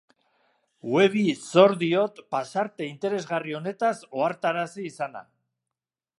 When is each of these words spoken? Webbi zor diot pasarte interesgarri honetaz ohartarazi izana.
Webbi 0.93 1.25
zor 1.41 1.75
diot 1.83 2.21
pasarte 2.37 2.89
interesgarri 2.89 3.57
honetaz 3.59 3.95
ohartarazi 4.09 4.89
izana. 4.95 5.25